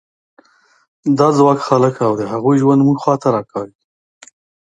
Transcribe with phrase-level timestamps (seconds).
[1.17, 3.79] دا ځواک خلک او د هغوی ژوند موږ خوا ته راکاږي.